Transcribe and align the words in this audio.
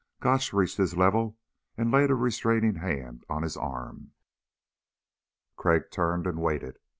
Gotch 0.19 0.51
reached 0.51 0.77
his 0.77 0.97
level 0.97 1.37
and 1.77 1.91
laid 1.91 2.09
a 2.09 2.15
restraining 2.15 2.77
hand 2.77 3.23
on 3.29 3.43
his 3.43 3.55
arm. 3.55 4.13
Crag 5.57 5.91
turned 5.91 6.25
and 6.25 6.41
waited. 6.41 6.79